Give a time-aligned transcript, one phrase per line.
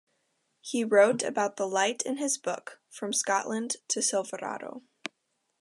[0.61, 4.81] He wrote about the light in his book "From Scotland to Silverado".